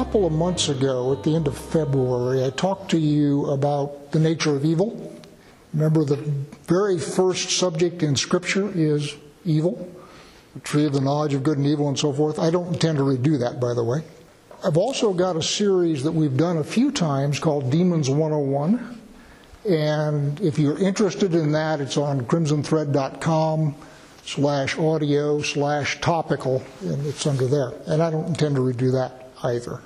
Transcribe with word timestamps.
couple 0.00 0.24
of 0.24 0.32
months 0.32 0.70
ago, 0.70 1.12
at 1.12 1.22
the 1.24 1.36
end 1.36 1.46
of 1.46 1.54
February, 1.54 2.42
I 2.42 2.48
talked 2.48 2.90
to 2.92 2.98
you 2.98 3.44
about 3.50 4.12
the 4.12 4.18
nature 4.18 4.56
of 4.56 4.64
evil. 4.64 5.14
Remember, 5.74 6.06
the 6.06 6.16
very 6.66 6.98
first 6.98 7.50
subject 7.50 8.02
in 8.02 8.16
Scripture 8.16 8.72
is 8.74 9.14
evil, 9.44 9.94
the 10.54 10.60
tree 10.60 10.86
of 10.86 10.94
the 10.94 11.02
knowledge 11.02 11.34
of 11.34 11.42
good 11.42 11.58
and 11.58 11.66
evil, 11.66 11.86
and 11.86 11.98
so 11.98 12.14
forth. 12.14 12.38
I 12.38 12.48
don't 12.48 12.68
intend 12.68 12.96
to 12.96 13.04
redo 13.04 13.38
that, 13.40 13.60
by 13.60 13.74
the 13.74 13.84
way. 13.84 14.00
I've 14.64 14.78
also 14.78 15.12
got 15.12 15.36
a 15.36 15.42
series 15.42 16.02
that 16.04 16.12
we've 16.12 16.34
done 16.34 16.56
a 16.56 16.64
few 16.64 16.90
times 16.90 17.38
called 17.38 17.70
Demons 17.70 18.08
101. 18.08 19.02
And 19.68 20.40
if 20.40 20.58
you're 20.58 20.78
interested 20.78 21.34
in 21.34 21.52
that, 21.52 21.82
it's 21.82 21.98
on 21.98 22.22
crimsonthread.com 22.22 23.74
slash 24.24 24.78
audio 24.78 25.42
slash 25.42 26.00
topical, 26.00 26.62
and 26.80 27.04
it's 27.04 27.26
under 27.26 27.46
there. 27.46 27.74
And 27.86 28.02
I 28.02 28.10
don't 28.10 28.28
intend 28.28 28.54
to 28.54 28.62
redo 28.62 28.92
that 28.92 29.29
either. 29.42 29.80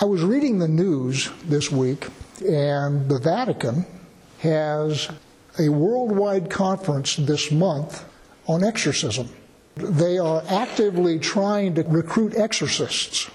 I 0.00 0.04
was 0.04 0.22
reading 0.22 0.58
the 0.58 0.68
news 0.68 1.30
this 1.44 1.72
week, 1.72 2.06
and 2.48 3.08
the 3.08 3.18
Vatican 3.18 3.84
has 4.38 5.08
a 5.58 5.68
worldwide 5.68 6.48
conference 6.50 7.16
this 7.16 7.50
month 7.50 8.04
on 8.46 8.62
exorcism. 8.62 9.28
They 9.76 10.18
are 10.18 10.42
actively 10.48 11.18
trying 11.18 11.74
to 11.74 11.82
recruit 11.82 12.34
exorcists. 12.36 13.30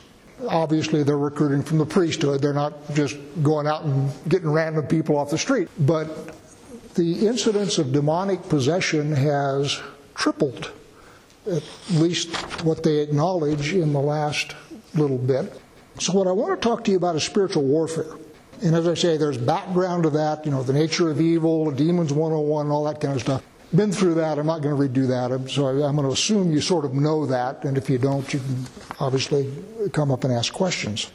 Obviously, 0.47 1.03
they're 1.03 1.17
recruiting 1.17 1.63
from 1.63 1.77
the 1.77 1.85
priesthood. 1.85 2.41
They're 2.41 2.53
not 2.53 2.73
just 2.93 3.17
going 3.41 3.67
out 3.67 3.83
and 3.83 4.11
getting 4.27 4.49
random 4.49 4.87
people 4.87 5.17
off 5.17 5.29
the 5.29 5.37
street. 5.37 5.69
But 5.79 6.35
the 6.95 7.27
incidence 7.27 7.77
of 7.77 7.91
demonic 7.91 8.47
possession 8.49 9.11
has 9.13 9.81
tripled, 10.15 10.71
at 11.49 11.63
least 11.91 12.35
what 12.63 12.83
they 12.83 12.99
acknowledge 12.99 13.73
in 13.73 13.93
the 13.93 14.01
last 14.01 14.55
little 14.95 15.17
bit. 15.17 15.59
So, 15.99 16.13
what 16.13 16.27
I 16.27 16.31
want 16.31 16.59
to 16.59 16.67
talk 16.67 16.83
to 16.85 16.91
you 16.91 16.97
about 16.97 17.15
is 17.15 17.23
spiritual 17.23 17.63
warfare. 17.63 18.15
And 18.61 18.75
as 18.75 18.87
I 18.87 18.93
say, 18.93 19.17
there's 19.17 19.37
background 19.37 20.03
to 20.03 20.09
that, 20.11 20.45
you 20.45 20.51
know, 20.51 20.63
the 20.63 20.73
nature 20.73 21.09
of 21.09 21.19
evil, 21.19 21.69
demons 21.71 22.13
101, 22.13 22.69
all 22.69 22.85
that 22.85 23.01
kind 23.01 23.13
of 23.15 23.21
stuff. 23.21 23.43
Been 23.75 23.91
through 23.91 24.13
that. 24.15 24.37
I'm 24.37 24.45
not 24.45 24.61
going 24.61 24.75
to 24.75 24.99
redo 25.01 25.07
that. 25.07 25.49
So 25.49 25.67
I'm 25.67 25.95
going 25.95 26.07
to 26.07 26.13
assume 26.13 26.51
you 26.51 26.61
sort 26.61 26.85
of 26.85 26.93
know 26.93 27.25
that. 27.25 27.65
And 27.65 27.77
if 27.77 27.89
you 27.89 27.97
don't, 27.97 28.31
you 28.33 28.39
can 28.39 28.65
obviously 28.99 29.51
come 29.91 30.11
up 30.11 30.23
and 30.23 30.31
ask 30.31 30.53
questions. 30.53 31.11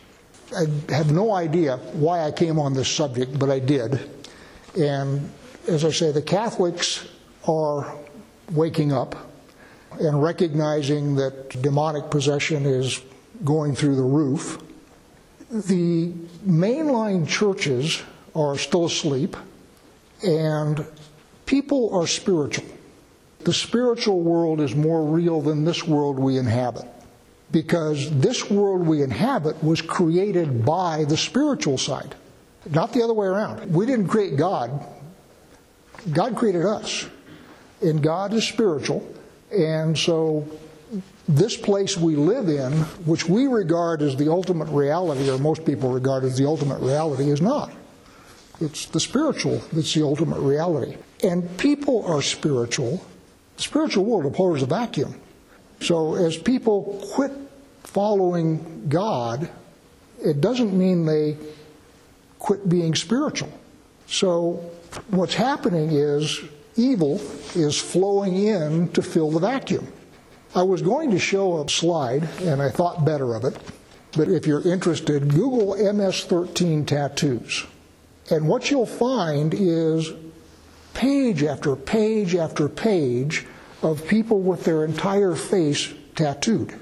I 0.56 0.66
have 0.92 1.12
no 1.12 1.32
idea 1.32 1.76
why 1.92 2.24
I 2.24 2.32
came 2.32 2.58
on 2.58 2.74
this 2.74 2.88
subject, 2.88 3.38
but 3.38 3.48
I 3.48 3.60
did. 3.60 4.10
And 4.78 5.30
as 5.68 5.84
I 5.84 5.90
say, 5.90 6.10
the 6.10 6.22
Catholics 6.22 7.06
are 7.46 7.94
waking 8.52 8.92
up 8.92 9.14
and 10.00 10.22
recognizing 10.22 11.14
that 11.16 11.62
demonic 11.62 12.10
possession 12.10 12.66
is 12.66 13.00
going 13.44 13.74
through 13.74 13.96
the 13.96 14.02
roof. 14.02 14.62
The 15.50 16.12
mainline 16.46 17.26
churches 17.26 18.02
are 18.34 18.58
still 18.58 18.86
asleep, 18.86 19.36
and 20.22 20.84
people 21.46 21.94
are 21.94 22.06
spiritual. 22.06 22.66
The 23.40 23.54
spiritual 23.54 24.20
world 24.20 24.60
is 24.60 24.74
more 24.74 25.04
real 25.04 25.40
than 25.40 25.64
this 25.64 25.84
world 25.84 26.18
we 26.18 26.36
inhabit. 26.36 26.84
Because 27.50 28.10
this 28.18 28.50
world 28.50 28.86
we 28.86 29.02
inhabit 29.02 29.62
was 29.64 29.80
created 29.80 30.66
by 30.66 31.04
the 31.04 31.16
spiritual 31.16 31.78
side, 31.78 32.14
not 32.70 32.92
the 32.92 33.02
other 33.02 33.14
way 33.14 33.26
around. 33.26 33.72
We 33.72 33.86
didn't 33.86 34.08
create 34.08 34.36
God, 34.36 34.86
God 36.12 36.36
created 36.36 36.66
us 36.66 37.06
and 37.80 38.02
God 38.02 38.32
is 38.32 38.46
spiritual. 38.46 39.06
And 39.50 39.96
so, 39.96 40.46
this 41.28 41.56
place 41.56 41.96
we 41.96 42.16
live 42.16 42.48
in, 42.48 42.72
which 43.04 43.28
we 43.28 43.46
regard 43.46 44.00
as 44.00 44.16
the 44.16 44.30
ultimate 44.32 44.68
reality, 44.68 45.30
or 45.30 45.38
most 45.38 45.64
people 45.64 45.90
regard 45.90 46.24
as 46.24 46.38
the 46.38 46.46
ultimate 46.46 46.80
reality, 46.80 47.30
is 47.30 47.42
not. 47.42 47.70
It's 48.60 48.86
the 48.86 48.98
spiritual 48.98 49.62
that's 49.72 49.92
the 49.94 50.02
ultimate 50.02 50.40
reality. 50.40 50.96
And 51.22 51.56
people 51.58 52.04
are 52.06 52.22
spiritual. 52.22 53.04
The 53.56 53.62
spiritual 53.62 54.04
world 54.04 54.26
abhors 54.26 54.62
a 54.62 54.66
vacuum. 54.66 55.20
So, 55.80 56.14
as 56.14 56.36
people 56.36 57.06
quit 57.12 57.30
following 57.84 58.86
God, 58.88 59.48
it 60.24 60.40
doesn't 60.40 60.76
mean 60.76 61.04
they 61.04 61.36
quit 62.38 62.68
being 62.68 62.94
spiritual. 62.94 63.52
So, 64.06 64.70
what's 65.10 65.34
happening 65.34 65.92
is 65.92 66.40
evil 66.76 67.20
is 67.54 67.78
flowing 67.78 68.34
in 68.34 68.88
to 68.92 69.02
fill 69.02 69.30
the 69.30 69.40
vacuum. 69.40 69.86
I 70.54 70.62
was 70.62 70.82
going 70.82 71.10
to 71.10 71.18
show 71.18 71.62
a 71.62 71.68
slide, 71.68 72.24
and 72.40 72.62
I 72.62 72.70
thought 72.70 73.04
better 73.04 73.34
of 73.34 73.44
it, 73.44 73.56
but 74.16 74.28
if 74.28 74.46
you're 74.46 74.66
interested, 74.66 75.32
Google 75.32 75.74
MS13 75.74 76.86
tattoos. 76.86 77.66
And 78.30 78.48
what 78.48 78.70
you'll 78.70 78.86
find 78.86 79.54
is 79.54 80.12
page 80.94 81.42
after 81.42 81.76
page 81.76 82.34
after 82.34 82.68
page 82.68 83.46
of 83.82 84.06
people 84.08 84.40
with 84.40 84.64
their 84.64 84.84
entire 84.84 85.34
face 85.34 85.92
tattooed 86.14 86.74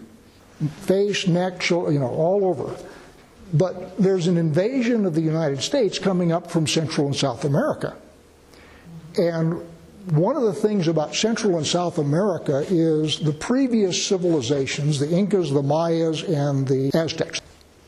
face, 0.65 1.27
neck, 1.27 1.69
you 1.69 1.99
know, 1.99 2.09
all 2.09 2.45
over. 2.45 2.75
But 3.53 3.97
there's 3.99 4.27
an 4.27 4.37
invasion 4.37 5.07
of 5.07 5.15
the 5.15 5.21
United 5.21 5.63
States 5.63 5.99
coming 5.99 6.33
up 6.33 6.51
from 6.51 6.67
Central 6.67 7.07
and 7.07 7.17
South 7.17 7.45
America. 7.45 7.97
And 9.17 9.61
one 10.11 10.37
of 10.37 10.43
the 10.43 10.53
things 10.53 10.89
about 10.89 11.15
Central 11.15 11.57
and 11.57 11.67
South 11.67 11.99
America 11.99 12.65
is 12.69 13.19
the 13.19 13.33
previous 13.33 14.05
civilizations, 14.07 14.99
the 14.99 15.11
Incas, 15.11 15.51
the 15.51 15.63
Mayas, 15.63 16.23
and 16.23 16.67
the 16.67 16.91
Aztecs. 16.95 17.41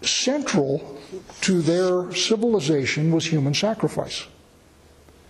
Central 0.03 0.99
to 1.43 1.63
their 1.63 2.13
civilization 2.13 3.13
was 3.13 3.25
human 3.25 3.55
sacrifice. 3.55 4.27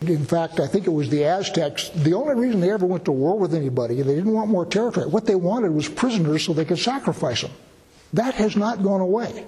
In 0.01 0.25
fact, 0.25 0.61
I 0.61 0.67
think 0.67 0.87
it 0.87 0.91
was 0.91 1.11
the 1.11 1.25
Aztecs. 1.25 1.91
The 1.91 2.15
only 2.15 2.35
reason 2.35 2.61
they 2.61 2.71
ever 2.71 2.87
went 2.87 3.05
to 3.07 3.13
war 3.13 3.39
with 3.39 3.53
anybody, 3.53 4.01
they 4.01 4.15
didn't 4.15 4.33
want 4.33 4.49
more 4.49 4.65
territory. 4.65 5.09
What 5.09 5.27
they 5.27 5.35
wanted 5.35 5.73
was 5.73 5.89
prisoners 5.89 6.45
so 6.45 6.53
they 6.53 6.65
could 6.65 6.79
sacrifice 6.79 7.43
them. 7.43 7.51
That 8.13 8.35
has 8.35 8.57
not 8.57 8.83
gone 8.83 9.01
away. 9.01 9.45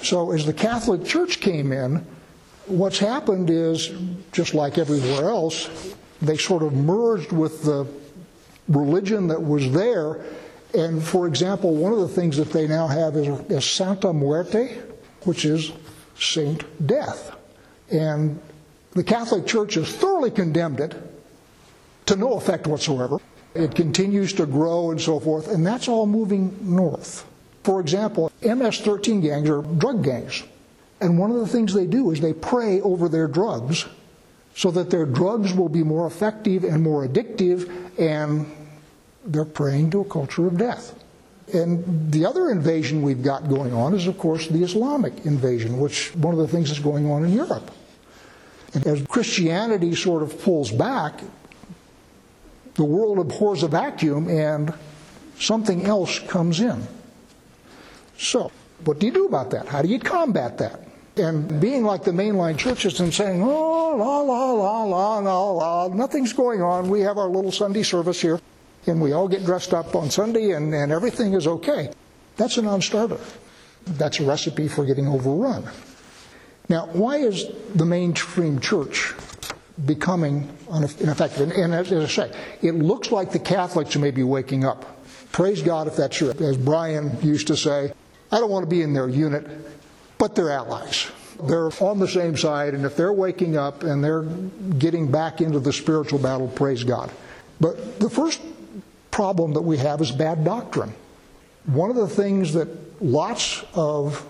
So 0.00 0.30
as 0.32 0.46
the 0.46 0.52
Catholic 0.52 1.04
Church 1.04 1.40
came 1.40 1.72
in, 1.72 2.06
what's 2.66 2.98
happened 2.98 3.50
is, 3.50 3.90
just 4.32 4.54
like 4.54 4.78
everywhere 4.78 5.28
else, 5.28 5.68
they 6.20 6.36
sort 6.36 6.62
of 6.62 6.72
merged 6.72 7.32
with 7.32 7.62
the 7.62 7.86
religion 8.68 9.28
that 9.28 9.42
was 9.42 9.70
there. 9.72 10.20
And 10.74 11.02
for 11.02 11.26
example, 11.26 11.74
one 11.74 11.92
of 11.92 12.00
the 12.00 12.08
things 12.08 12.36
that 12.36 12.52
they 12.52 12.66
now 12.66 12.86
have 12.86 13.16
is, 13.16 13.28
is 13.50 13.64
Santa 13.64 14.12
Muerte, 14.12 14.78
which 15.24 15.44
is 15.44 15.72
Saint 16.18 16.64
Death. 16.86 17.34
And 17.90 18.40
the 18.92 19.04
Catholic 19.04 19.46
Church 19.46 19.74
has 19.74 19.94
thoroughly 19.94 20.30
condemned 20.30 20.80
it 20.80 20.94
to 22.06 22.16
no 22.16 22.34
effect 22.34 22.66
whatsoever. 22.66 23.18
It 23.54 23.74
continues 23.74 24.32
to 24.34 24.46
grow 24.46 24.90
and 24.90 25.00
so 25.00 25.18
forth, 25.20 25.48
and 25.48 25.66
that's 25.66 25.88
all 25.88 26.06
moving 26.06 26.56
north. 26.62 27.26
For 27.64 27.80
example, 27.80 28.30
MS 28.42 28.80
13 28.80 29.20
gangs 29.20 29.48
are 29.48 29.62
drug 29.62 30.04
gangs. 30.04 30.44
And 31.00 31.18
one 31.18 31.30
of 31.30 31.38
the 31.38 31.46
things 31.46 31.72
they 31.72 31.86
do 31.86 32.10
is 32.10 32.20
they 32.20 32.32
pray 32.32 32.80
over 32.80 33.08
their 33.08 33.28
drugs 33.28 33.86
so 34.58 34.72
that 34.72 34.90
their 34.90 35.06
drugs 35.06 35.54
will 35.54 35.68
be 35.68 35.84
more 35.84 36.08
effective 36.08 36.64
and 36.64 36.82
more 36.82 37.06
addictive, 37.06 37.70
and 37.96 38.44
they're 39.24 39.44
praying 39.44 39.88
to 39.88 40.00
a 40.00 40.04
culture 40.04 40.48
of 40.48 40.58
death. 40.58 40.98
And 41.54 42.10
the 42.10 42.26
other 42.26 42.50
invasion 42.50 43.02
we've 43.02 43.22
got 43.22 43.48
going 43.48 43.72
on 43.72 43.94
is, 43.94 44.08
of 44.08 44.18
course, 44.18 44.48
the 44.48 44.64
Islamic 44.64 45.24
invasion, 45.24 45.78
which 45.78 46.12
one 46.16 46.34
of 46.34 46.40
the 46.40 46.48
things 46.48 46.70
that's 46.70 46.80
going 46.80 47.08
on 47.08 47.24
in 47.24 47.32
Europe. 47.34 47.70
And 48.74 48.84
as 48.84 49.06
Christianity 49.06 49.94
sort 49.94 50.24
of 50.24 50.42
pulls 50.42 50.72
back, 50.72 51.20
the 52.74 52.84
world 52.84 53.20
abhors 53.20 53.62
a 53.62 53.68
vacuum 53.68 54.28
and 54.28 54.74
something 55.38 55.86
else 55.86 56.18
comes 56.18 56.58
in. 56.58 56.82
So, 58.18 58.50
what 58.84 58.98
do 58.98 59.06
you 59.06 59.12
do 59.12 59.26
about 59.26 59.52
that? 59.52 59.68
How 59.68 59.82
do 59.82 59.88
you 59.88 60.00
combat 60.00 60.58
that? 60.58 60.87
And 61.18 61.60
being 61.60 61.84
like 61.84 62.04
the 62.04 62.10
mainline 62.10 62.56
churches 62.58 63.00
and 63.00 63.12
saying, 63.12 63.42
oh, 63.42 63.96
la, 63.96 64.20
la, 64.20 64.52
la, 64.52 64.84
la, 64.84 65.18
la, 65.18 65.50
la, 65.50 65.88
nothing's 65.88 66.32
going 66.32 66.62
on. 66.62 66.88
We 66.88 67.00
have 67.00 67.18
our 67.18 67.28
little 67.28 67.52
Sunday 67.52 67.82
service 67.82 68.20
here, 68.20 68.40
and 68.86 69.00
we 69.00 69.12
all 69.12 69.28
get 69.28 69.44
dressed 69.44 69.74
up 69.74 69.94
on 69.94 70.10
Sunday, 70.10 70.52
and, 70.52 70.74
and 70.74 70.92
everything 70.92 71.34
is 71.34 71.46
okay. 71.46 71.90
That's 72.36 72.56
a 72.56 72.62
non 72.62 72.82
starter. 72.82 73.18
That's 73.86 74.20
a 74.20 74.24
recipe 74.24 74.68
for 74.68 74.84
getting 74.84 75.08
overrun. 75.08 75.68
Now, 76.68 76.86
why 76.92 77.16
is 77.16 77.46
the 77.74 77.86
mainstream 77.86 78.60
church 78.60 79.14
becoming 79.86 80.48
ineffective? 81.00 81.50
And 81.50 81.74
as 81.74 81.92
I 81.92 82.06
say, 82.06 82.32
it 82.62 82.74
looks 82.74 83.10
like 83.10 83.32
the 83.32 83.38
Catholics 83.38 83.96
may 83.96 84.10
be 84.10 84.22
waking 84.22 84.64
up. 84.64 84.98
Praise 85.32 85.62
God 85.62 85.86
if 85.86 85.96
that's 85.96 86.16
true. 86.16 86.30
As 86.30 86.56
Brian 86.56 87.16
used 87.22 87.46
to 87.46 87.56
say, 87.56 87.92
I 88.30 88.38
don't 88.38 88.50
want 88.50 88.64
to 88.64 88.70
be 88.70 88.82
in 88.82 88.92
their 88.92 89.08
unit 89.08 89.46
but 90.18 90.34
they're 90.34 90.50
allies. 90.50 91.10
They're 91.42 91.70
on 91.80 92.00
the 92.00 92.08
same 92.08 92.36
side, 92.36 92.74
and 92.74 92.84
if 92.84 92.96
they're 92.96 93.12
waking 93.12 93.56
up 93.56 93.84
and 93.84 94.02
they're 94.02 94.24
getting 94.78 95.10
back 95.10 95.40
into 95.40 95.60
the 95.60 95.72
spiritual 95.72 96.18
battle, 96.18 96.48
praise 96.48 96.82
God. 96.82 97.10
But 97.60 98.00
the 98.00 98.10
first 98.10 98.40
problem 99.10 99.52
that 99.54 99.62
we 99.62 99.78
have 99.78 100.00
is 100.00 100.10
bad 100.10 100.44
doctrine. 100.44 100.92
One 101.66 101.90
of 101.90 101.96
the 101.96 102.08
things 102.08 102.52
that 102.54 102.68
lots 103.02 103.64
of 103.74 104.26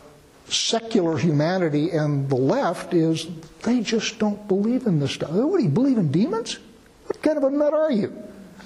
secular 0.49 1.17
humanity 1.17 1.91
and 1.91 2.29
the 2.29 2.37
left 2.37 2.95
is 2.95 3.27
they 3.63 3.81
just 3.81 4.19
don't 4.19 4.49
believe 4.49 4.87
in 4.87 4.99
this 4.99 5.13
stuff. 5.13 5.31
What 5.31 5.59
do 5.59 5.65
you 5.65 5.71
believe 5.71 5.99
in 5.99 6.11
demons? 6.11 6.59
What 7.07 7.23
kind 7.23 7.39
of 7.39 7.45
a 7.45 7.51
nut 7.51 7.73
are 7.73 7.93
you? 7.93 8.13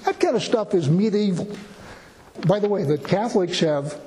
That 0.05 0.19
kind 0.19 0.35
of 0.35 0.43
stuff 0.43 0.73
is 0.73 0.89
medieval. 0.89 1.47
By 2.47 2.59
the 2.59 2.67
way, 2.67 2.83
the 2.83 2.97
Catholics 2.97 3.59
have 3.59 3.99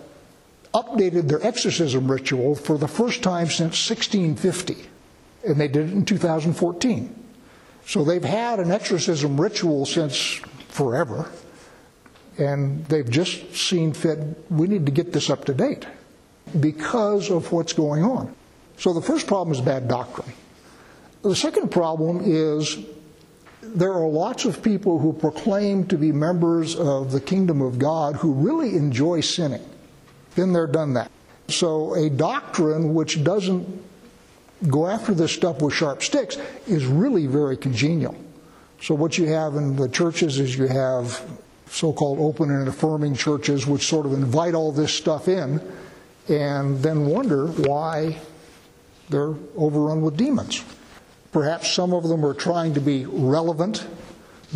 updated 0.77 1.27
their 1.27 1.43
exorcism 1.45 2.11
ritual 2.11 2.55
for 2.55 2.77
the 2.77 2.87
first 2.87 3.23
time 3.23 3.47
since 3.47 3.89
1650, 3.89 4.77
and 5.49 5.59
they 5.59 5.69
did 5.69 5.89
it 5.89 5.93
in 5.93 6.05
2014. 6.05 7.25
So 7.87 8.05
they've 8.05 8.23
had 8.23 8.61
an 8.61 8.71
exorcism 8.71 9.41
ritual 9.41 9.87
since 9.87 10.41
forever, 10.69 11.31
and 12.37 12.85
they've 12.87 13.09
just 13.09 13.57
seen 13.57 13.95
fit, 13.95 14.19
we 14.51 14.69
need 14.69 14.85
to 14.85 14.93
get 14.93 15.15
this 15.15 15.31
up 15.31 15.47
to 15.47 15.55
date 15.55 15.87
because 16.61 17.31
of 17.31 17.51
what's 17.53 17.73
going 17.73 18.05
on. 18.05 18.35
So 18.77 18.93
the 18.93 19.01
first 19.01 19.27
problem 19.27 19.55
is 19.55 19.63
bad 19.63 19.89
doctrine. 19.89 20.31
The 21.23 21.35
second 21.35 21.71
problem 21.71 22.21
is 22.23 22.79
there 23.63 23.95
are 23.95 24.07
lots 24.07 24.45
of 24.45 24.63
people 24.63 24.99
who 24.99 25.15
proclaim 25.15 25.87
to 25.87 25.97
be 25.97 26.13
members 26.13 26.77
of 26.77 27.13
the 27.13 27.21
kingdom 27.21 27.63
of 27.63 27.79
God 27.79 28.17
who 28.17 28.35
really 28.35 28.77
enjoy 28.77 29.23
sinning. 29.23 29.65
Been 30.37 30.53
there, 30.53 30.67
done 30.67 30.93
that. 30.93 31.11
So 31.49 31.95
a 31.95 32.11
doctrine 32.11 32.95
which 32.95 33.25
doesn't 33.25 33.67
go 34.69 34.87
after 34.87 35.15
this 35.15 35.33
stuff 35.33 35.63
with 35.63 35.75
sharp 35.75 36.03
sticks 36.03 36.37
is 36.67 36.87
really 36.87 37.27
very 37.27 37.57
congenial. 37.57 38.15
So 38.83 38.95
what 38.95 39.17
you 39.17 39.27
have 39.27 39.57
in 39.57 39.77
the 39.77 39.89
churches 39.89 40.39
is 40.39 40.57
you 40.57 40.67
have 40.67 41.25
so-called 41.69 42.19
open 42.21 42.51
and 42.51 42.69
affirming 42.69 43.15
churches 43.15 43.67
which 43.67 43.87
sort 43.87 44.07
of 44.07 44.13
invite 44.13 44.55
all 44.55 44.73
this 44.73 44.93
stuff 44.93 45.27
in 45.29 45.61
and 46.29 46.79
then 46.83 47.07
wonder 47.07 47.47
why 47.47 48.19
they're 49.09 49.35
overrun 49.57 50.03
with 50.03 50.17
demons. 50.17 50.65
Perhaps 51.33 51.73
some 51.73 51.93
of 51.93 52.09
them 52.09 52.25
are 52.25 52.35
trying 52.35 52.75
to 52.75 52.81
be 52.81 53.07
relevant, 53.07 53.87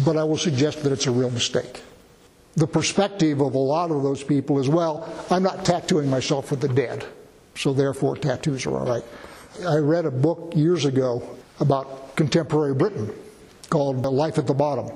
but 0.05 0.17
I 0.17 0.25
will 0.25 0.39
suggest 0.39 0.83
that 0.83 0.93
it's 0.93 1.07
a 1.07 1.11
real 1.11 1.31
mistake. 1.31 1.83
The 2.61 2.67
perspective 2.67 3.41
of 3.41 3.55
a 3.55 3.59
lot 3.59 3.91
of 3.91 4.03
those 4.03 4.23
people 4.23 4.59
as 4.59 4.69
well, 4.69 5.09
I'm 5.31 5.43
not 5.43 5.65
tattooing 5.65 6.11
myself 6.11 6.51
with 6.51 6.61
the 6.61 6.69
dead, 6.69 7.07
so 7.55 7.73
therefore 7.73 8.19
tattoos 8.19 8.67
are 8.67 8.77
all 8.77 8.87
right. 8.87 9.05
I 9.67 9.77
read 9.77 10.05
a 10.05 10.11
book 10.11 10.53
years 10.55 10.85
ago 10.85 11.27
about 11.61 12.15
contemporary 12.17 12.75
Britain 12.75 13.11
called 13.71 14.05
Life 14.05 14.37
at 14.37 14.47
the 14.47 14.53
Bottom, 14.53 14.95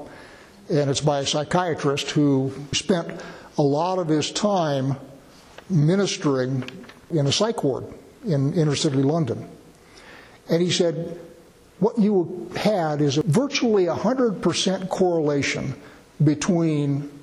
and 0.68 0.90
it's 0.90 1.00
by 1.00 1.20
a 1.20 1.26
psychiatrist 1.26 2.10
who 2.10 2.52
spent 2.72 3.18
a 3.56 3.62
lot 3.62 3.98
of 3.98 4.08
his 4.08 4.30
time 4.30 4.96
ministering 5.70 6.64
in 7.08 7.26
a 7.26 7.32
psych 7.32 7.64
ward 7.64 7.86
in 8.26 8.52
inner 8.52 8.76
city 8.76 9.02
London. 9.02 9.48
And 10.50 10.60
he 10.60 10.70
said, 10.70 11.18
what 11.80 11.98
you 11.98 12.50
had 12.56 13.00
is 13.00 13.16
a 13.16 13.22
virtually 13.22 13.86
100% 13.86 14.90
correlation 14.90 15.74
between 16.22 17.13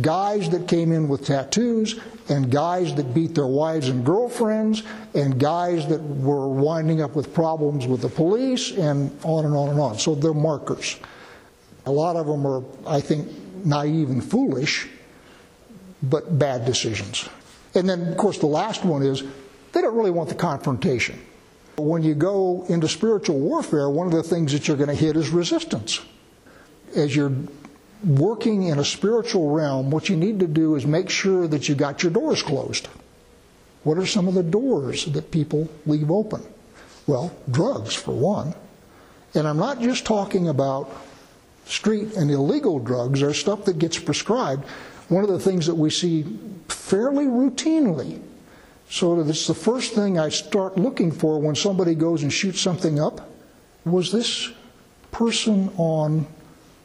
guys 0.00 0.50
that 0.50 0.66
came 0.66 0.92
in 0.92 1.08
with 1.08 1.24
tattoos 1.24 2.00
and 2.28 2.50
guys 2.50 2.94
that 2.96 3.14
beat 3.14 3.34
their 3.34 3.46
wives 3.46 3.88
and 3.88 4.04
girlfriends 4.04 4.82
and 5.14 5.38
guys 5.38 5.86
that 5.88 6.00
were 6.00 6.48
winding 6.48 7.00
up 7.00 7.14
with 7.14 7.32
problems 7.32 7.86
with 7.86 8.02
the 8.02 8.08
police 8.08 8.72
and 8.72 9.16
on 9.24 9.44
and 9.44 9.54
on 9.54 9.68
and 9.68 9.80
on. 9.80 9.98
So 9.98 10.14
they're 10.14 10.34
markers. 10.34 10.98
A 11.86 11.90
lot 11.90 12.16
of 12.16 12.26
them 12.26 12.44
are, 12.46 12.64
I 12.86 13.00
think, 13.00 13.28
naive 13.64 14.10
and 14.10 14.24
foolish, 14.24 14.88
but 16.02 16.38
bad 16.38 16.64
decisions. 16.64 17.28
And 17.74 17.88
then, 17.88 18.08
of 18.08 18.16
course, 18.16 18.38
the 18.38 18.46
last 18.46 18.84
one 18.84 19.02
is 19.02 19.22
they 19.72 19.82
don't 19.82 19.94
really 19.94 20.10
want 20.10 20.28
the 20.28 20.34
confrontation. 20.34 21.20
When 21.76 22.02
you 22.02 22.14
go 22.14 22.64
into 22.68 22.88
spiritual 22.88 23.38
warfare, 23.38 23.88
one 23.90 24.06
of 24.06 24.12
the 24.12 24.22
things 24.22 24.52
that 24.52 24.66
you're 24.66 24.76
going 24.76 24.88
to 24.88 24.94
hit 24.94 25.16
is 25.16 25.28
resistance. 25.30 26.00
As 26.96 27.14
you're 27.14 27.32
working 28.06 28.64
in 28.64 28.78
a 28.78 28.84
spiritual 28.84 29.50
realm, 29.50 29.90
what 29.90 30.08
you 30.08 30.16
need 30.16 30.38
to 30.40 30.46
do 30.46 30.76
is 30.76 30.86
make 30.86 31.10
sure 31.10 31.48
that 31.48 31.68
you 31.68 31.74
got 31.74 32.02
your 32.02 32.12
doors 32.12 32.42
closed. 32.42 32.88
What 33.82 33.98
are 33.98 34.06
some 34.06 34.28
of 34.28 34.34
the 34.34 34.42
doors 34.42 35.06
that 35.06 35.30
people 35.30 35.68
leave 35.86 36.10
open? 36.10 36.42
Well, 37.06 37.34
drugs, 37.50 37.94
for 37.94 38.12
one. 38.12 38.54
And 39.34 39.46
I'm 39.46 39.58
not 39.58 39.80
just 39.80 40.04
talking 40.06 40.48
about 40.48 40.90
street 41.66 42.14
and 42.16 42.30
illegal 42.30 42.78
drugs, 42.78 43.20
there's 43.20 43.38
stuff 43.38 43.64
that 43.64 43.78
gets 43.78 43.98
prescribed. 43.98 44.64
One 45.08 45.24
of 45.24 45.30
the 45.30 45.38
things 45.38 45.66
that 45.66 45.74
we 45.74 45.90
see 45.90 46.24
fairly 46.68 47.26
routinely, 47.26 48.20
so 48.88 49.16
that 49.16 49.28
it's 49.28 49.46
the 49.46 49.54
first 49.54 49.94
thing 49.94 50.18
I 50.18 50.28
start 50.28 50.78
looking 50.78 51.10
for 51.10 51.40
when 51.40 51.54
somebody 51.54 51.94
goes 51.94 52.22
and 52.22 52.32
shoots 52.32 52.60
something 52.60 53.00
up. 53.00 53.28
Was 53.84 54.12
this 54.12 54.50
person 55.10 55.72
on 55.76 56.26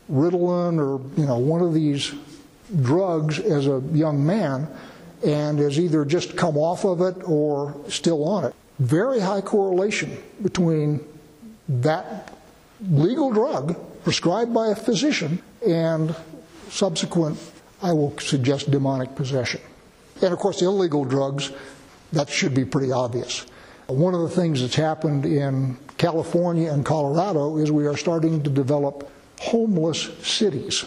Ritalin 0.10 0.80
or 0.80 1.02
you 1.20 1.26
know 1.26 1.38
one 1.38 1.62
of 1.62 1.74
these 1.74 2.14
drugs 2.82 3.40
as 3.40 3.68
a 3.68 3.82
young 3.92 4.26
man 4.26 4.68
and 5.26 5.60
has 5.60 5.80
either 5.80 6.06
just 6.06 6.36
come 6.36 6.58
off 6.58 6.86
of 6.86 7.02
it 7.02 7.18
or 7.26 7.76
still 7.90 8.24
on 8.28 8.46
it? 8.46 8.56
Very 8.80 9.20
high 9.20 9.42
correlation 9.42 10.18
between 10.42 11.02
that 11.68 12.34
legal 12.90 13.32
drug 13.32 13.78
prescribed 14.04 14.54
by 14.54 14.70
a 14.70 14.76
physician 14.76 15.42
and 15.66 16.16
subsequent 16.70 17.38
I 17.82 17.94
will 17.94 18.18
suggest 18.20 18.70
demonic 18.70 19.16
possession. 19.16 19.62
And 20.22 20.34
of 20.34 20.40
course, 20.40 20.62
illegal 20.62 21.04
drugs, 21.04 21.52
that 22.14 22.30
should 22.30 22.54
be 22.54 22.66
pretty 22.66 22.92
obvious. 22.92 23.46
One 23.88 24.14
of 24.14 24.22
the 24.22 24.30
things 24.30 24.62
that's 24.62 24.76
happened 24.76 25.26
in 25.26 25.78
California 25.98 26.72
and 26.72 26.86
Colorado 26.86 27.58
is 27.58 27.72
we 27.72 27.88
are 27.88 27.98
starting 27.98 28.44
to 28.44 28.50
develop 28.50 29.10
homeless 29.42 30.10
cities. 30.26 30.86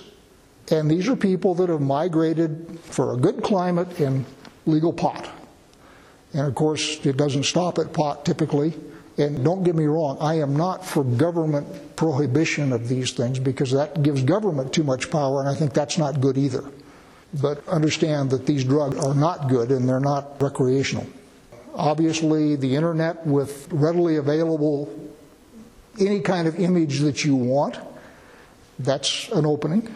And 0.71 0.91
these 0.91 1.09
are 1.09 1.17
people 1.17 1.55
that 1.56 1.69
have 1.69 1.81
migrated 1.81 2.79
for 2.85 3.12
a 3.12 3.17
good 3.17 3.43
climate 3.43 4.01
and 4.01 4.25
legal 4.67 4.93
pot. 4.93 5.29
And 6.33 6.47
of 6.47 6.55
course, 6.55 7.05
it 7.05 7.17
doesn't 7.17 7.45
stop 7.45 7.79
at 7.79 7.93
pot 7.93 8.25
typically. 8.25 8.75
And 9.17 9.45
don't 9.45 9.62
get 9.62 9.77
me 9.77 9.85
wrong, 9.85 10.19
I 10.21 10.41
am 10.41 10.56
not 10.56 10.85
for 10.85 11.05
government 11.05 11.95
prohibition 11.95 12.73
of 12.73 12.89
these 12.89 13.12
things 13.12 13.39
because 13.39 13.71
that 13.71 14.03
gives 14.03 14.23
government 14.25 14.73
too 14.73 14.83
much 14.83 15.09
power, 15.09 15.39
and 15.39 15.49
I 15.49 15.55
think 15.55 15.73
that's 15.73 15.99
not 15.99 16.20
good 16.20 16.37
either 16.37 16.65
but 17.41 17.67
understand 17.69 18.31
that 18.31 18.46
these 18.46 18.65
drugs 18.65 18.96
are 19.05 19.15
not 19.15 19.49
good 19.49 19.70
and 19.70 19.89
they're 19.89 20.01
not 20.01 20.41
recreational. 20.41 21.06
Obviously, 21.75 22.55
the 22.56 22.77
internet 22.77 23.27
with 23.27 23.69
readily 23.73 24.17
available 24.17 24.89
any 25.99 26.20
kind 26.20 26.46
of 26.46 26.58
image 26.58 27.01
that 27.01 27.25
you 27.25 27.34
want, 27.34 27.79
that's 28.78 29.28
an 29.31 29.46
opening. 29.46 29.94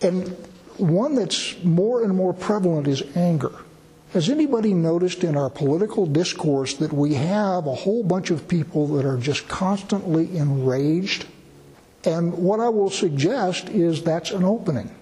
And 0.00 0.28
one 0.78 1.14
that's 1.14 1.62
more 1.62 2.02
and 2.02 2.14
more 2.14 2.32
prevalent 2.32 2.88
is 2.88 3.02
anger. 3.16 3.52
Has 4.12 4.28
anybody 4.28 4.74
noticed 4.74 5.24
in 5.24 5.36
our 5.36 5.48
political 5.48 6.04
discourse 6.04 6.74
that 6.74 6.92
we 6.92 7.14
have 7.14 7.66
a 7.66 7.74
whole 7.74 8.02
bunch 8.02 8.30
of 8.30 8.46
people 8.46 8.86
that 8.88 9.06
are 9.06 9.16
just 9.16 9.48
constantly 9.48 10.36
enraged? 10.36 11.26
And 12.04 12.34
what 12.34 12.60
I 12.60 12.68
will 12.68 12.90
suggest 12.90 13.68
is 13.70 14.02
that's 14.02 14.30
an 14.30 14.44
opening. 14.44 14.94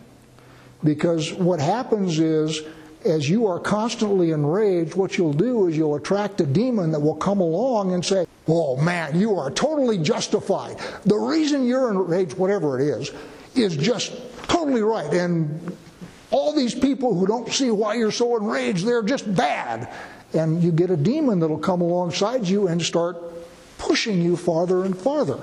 Because 0.85 1.33
what 1.33 1.61
happens 1.61 2.19
is, 2.21 2.63
as 3.05 3.29
you 3.29 3.47
are 3.47 3.59
constantly 3.59 4.31
enraged, 4.31 4.95
what 4.95 5.19
you'll 5.19 5.33
do 5.33 5.67
is 5.67 5.77
you'll 5.77 5.97
attract 5.97 6.41
a 6.41 6.47
demon 6.47 6.93
that 6.93 7.01
will 7.01 7.17
come 7.17 7.41
along 7.41 7.93
and 7.93 8.05
say, 8.05 8.27
Oh 8.49 8.77
man, 8.77 9.19
you 9.19 9.37
are 9.39 9.51
totally 9.51 9.99
justified. 9.99 10.79
The 11.05 11.17
reason 11.17 11.67
you're 11.67 11.91
enraged, 11.91 12.37
whatever 12.37 12.81
it 12.81 12.85
is, 12.87 13.13
is 13.55 13.77
just 13.77 14.13
totally 14.49 14.83
right. 14.83 15.13
And 15.13 15.77
all 16.31 16.55
these 16.55 16.75
people 16.75 17.15
who 17.15 17.27
don't 17.27 17.53
see 17.53 17.71
why 17.71 17.95
you're 17.95 18.13
so 18.13 18.37
enraged, 18.37 18.87
they're 18.87 19.03
just 19.03 19.33
bad. 19.35 19.93
And 20.33 20.63
you 20.63 20.73
get 20.73 20.91
a 20.91 20.97
demon 20.97 21.41
that'll 21.41 21.59
come 21.59 21.81
alongside 21.81 22.47
you 22.47 22.69
and 22.69 22.81
start 22.81 23.17
pushing 23.79 24.23
you 24.23 24.37
farther 24.37 24.85
and 24.85 24.97
farther. 24.97 25.41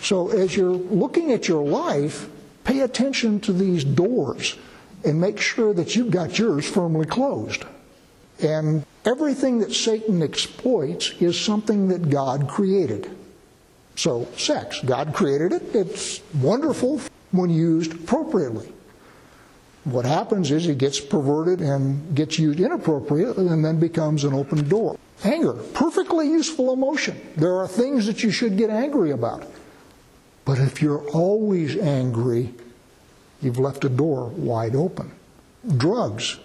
So 0.00 0.28
as 0.28 0.54
you're 0.54 0.70
looking 0.70 1.32
at 1.32 1.48
your 1.48 1.64
life, 1.64 2.28
Pay 2.64 2.80
attention 2.80 3.40
to 3.40 3.52
these 3.52 3.84
doors 3.84 4.56
and 5.04 5.20
make 5.20 5.38
sure 5.38 5.74
that 5.74 5.94
you've 5.94 6.10
got 6.10 6.38
yours 6.38 6.68
firmly 6.68 7.04
closed. 7.04 7.64
And 8.42 8.84
everything 9.04 9.58
that 9.58 9.72
Satan 9.72 10.22
exploits 10.22 11.10
is 11.20 11.38
something 11.40 11.88
that 11.88 12.10
God 12.10 12.48
created. 12.48 13.10
So, 13.96 14.26
sex, 14.36 14.80
God 14.84 15.14
created 15.14 15.52
it. 15.52 15.74
It's 15.74 16.20
wonderful 16.34 17.00
when 17.30 17.50
used 17.50 17.94
appropriately. 17.94 18.72
What 19.84 20.06
happens 20.06 20.50
is 20.50 20.66
it 20.66 20.78
gets 20.78 20.98
perverted 20.98 21.60
and 21.60 22.14
gets 22.16 22.38
used 22.38 22.58
inappropriately 22.58 23.48
and 23.48 23.64
then 23.64 23.78
becomes 23.78 24.24
an 24.24 24.32
open 24.32 24.66
door. 24.68 24.98
Anger, 25.22 25.52
perfectly 25.52 26.26
useful 26.26 26.72
emotion. 26.72 27.20
There 27.36 27.56
are 27.56 27.68
things 27.68 28.06
that 28.06 28.22
you 28.22 28.30
should 28.30 28.56
get 28.56 28.70
angry 28.70 29.10
about. 29.10 29.46
But 30.44 30.58
if 30.58 30.82
you're 30.82 31.06
always 31.10 31.76
angry, 31.76 32.54
you've 33.40 33.58
left 33.58 33.84
a 33.84 33.88
door 33.88 34.28
wide 34.28 34.74
open. 34.74 35.12
Drugs. 35.76 36.38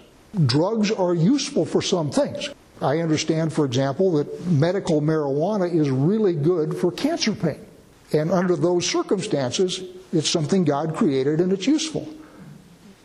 Drugs 0.46 0.90
are 0.90 1.14
useful 1.14 1.64
for 1.64 1.82
some 1.82 2.10
things. 2.10 2.50
I 2.80 2.98
understand, 2.98 3.52
for 3.52 3.64
example, 3.64 4.12
that 4.12 4.46
medical 4.46 5.02
marijuana 5.02 5.72
is 5.72 5.90
really 5.90 6.34
good 6.34 6.76
for 6.76 6.90
cancer 6.92 7.32
pain. 7.32 7.64
And 8.12 8.30
under 8.30 8.56
those 8.56 8.86
circumstances, 8.86 9.82
it's 10.12 10.28
something 10.28 10.64
God 10.64 10.94
created 10.96 11.40
and 11.40 11.52
it's 11.52 11.66
useful. 11.66 12.08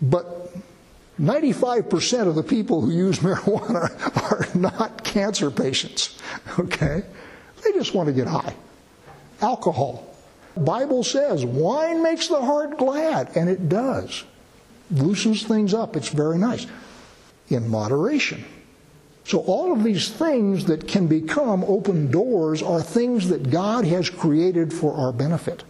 But 0.01 0.53
95% 1.19 2.27
of 2.27 2.35
the 2.35 2.43
people 2.43 2.81
who 2.81 2.91
use 2.91 3.19
marijuana 3.19 3.89
are 4.31 4.57
not 4.57 5.03
cancer 5.03 5.51
patients, 5.51 6.17
okay? 6.59 7.03
They 7.63 7.71
just 7.73 7.93
want 7.93 8.07
to 8.07 8.13
get 8.13 8.27
high. 8.27 8.53
Alcohol. 9.41 10.15
Bible 10.57 11.03
says 11.03 11.45
wine 11.45 12.01
makes 12.01 12.27
the 12.27 12.39
heart 12.41 12.77
glad, 12.77 13.35
and 13.35 13.49
it 13.49 13.67
does. 13.67 14.23
Loosens 14.91 15.43
things 15.43 15.73
up. 15.73 15.95
It's 15.95 16.09
very 16.09 16.37
nice. 16.37 16.65
In 17.49 17.69
moderation. 17.69 18.43
So, 19.25 19.39
all 19.39 19.73
of 19.73 19.83
these 19.83 20.09
things 20.09 20.65
that 20.65 20.87
can 20.87 21.07
become 21.07 21.63
open 21.63 22.11
doors 22.11 22.61
are 22.61 22.81
things 22.81 23.29
that 23.29 23.49
God 23.49 23.85
has 23.85 24.09
created 24.09 24.71
for 24.71 24.93
our 24.93 25.11
benefit. 25.11 25.63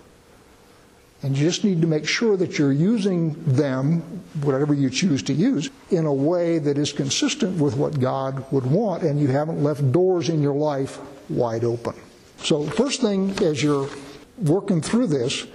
And 1.23 1.37
you 1.37 1.47
just 1.47 1.63
need 1.63 1.81
to 1.81 1.87
make 1.87 2.05
sure 2.05 2.35
that 2.37 2.59
you're 2.59 2.73
using 2.73 3.33
them, 3.45 4.01
whatever 4.41 4.73
you 4.73 4.89
choose 4.89 5.23
to 5.23 5.33
use, 5.33 5.69
in 5.89 6.05
a 6.05 6.13
way 6.13 6.59
that 6.59 6.77
is 6.77 6.91
consistent 6.91 7.59
with 7.59 7.77
what 7.77 7.99
God 7.99 8.45
would 8.51 8.65
want, 8.65 9.03
and 9.03 9.19
you 9.19 9.27
haven't 9.29 9.63
left 9.63 9.89
doors 9.91 10.27
in 10.27 10.41
your 10.41 10.53
life 10.53 10.99
wide 11.29 11.63
open. 11.63 11.95
So, 12.43 12.65
first 12.65 13.01
thing 13.01 13.31
as 13.41 13.63
you're 13.63 13.89
working 14.37 14.81
through 14.81 15.07
this, 15.07 15.47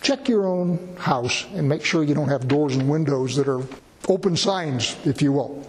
check 0.00 0.28
your 0.28 0.46
own 0.46 0.96
house 0.96 1.44
and 1.54 1.68
make 1.68 1.84
sure 1.84 2.04
you 2.04 2.14
don't 2.14 2.28
have 2.28 2.46
doors 2.46 2.76
and 2.76 2.88
windows 2.88 3.34
that 3.36 3.48
are 3.48 3.62
open 4.08 4.36
signs, 4.36 4.96
if 5.04 5.22
you 5.22 5.32
will. 5.32 5.66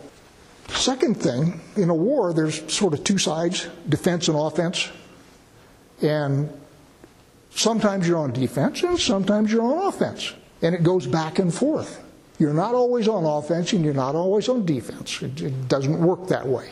Second 0.69 1.17
thing, 1.17 1.59
in 1.75 1.89
a 1.89 1.95
war, 1.95 2.33
there's 2.33 2.71
sort 2.71 2.93
of 2.93 3.03
two 3.03 3.17
sides 3.17 3.67
defense 3.89 4.27
and 4.27 4.37
offense. 4.37 4.89
And 6.01 6.49
sometimes 7.51 8.07
you're 8.07 8.17
on 8.17 8.33
defense 8.33 8.83
and 8.83 8.99
sometimes 8.99 9.51
you're 9.51 9.63
on 9.63 9.87
offense. 9.87 10.33
And 10.61 10.73
it 10.73 10.83
goes 10.83 11.05
back 11.05 11.39
and 11.39 11.53
forth. 11.53 12.01
You're 12.39 12.53
not 12.53 12.73
always 12.73 13.07
on 13.07 13.25
offense 13.25 13.73
and 13.73 13.85
you're 13.85 13.93
not 13.93 14.15
always 14.15 14.49
on 14.49 14.65
defense. 14.65 15.21
It, 15.21 15.41
it 15.41 15.67
doesn't 15.67 15.99
work 15.99 16.27
that 16.27 16.47
way. 16.47 16.71